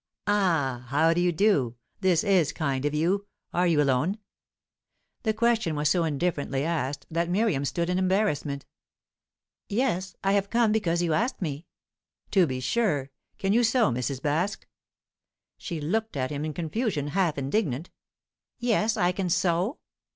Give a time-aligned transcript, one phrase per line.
[0.25, 0.87] "Ah!
[0.87, 1.75] How do you do?
[1.99, 3.27] This is kind of you.
[3.53, 4.17] Are you alone?"
[5.21, 8.65] The question was so indifferently asked, that Miriam stood in embarrassment.
[9.69, 10.15] "Yes.
[10.23, 11.67] I hare come because you asked me."
[12.31, 13.11] "To be sure.
[13.37, 14.21] Can you sew, Mrs.
[14.21, 14.63] Baske?"
[15.59, 17.91] She looked at him in confusion, half indignant.
[18.57, 19.77] "Yes, I can sew."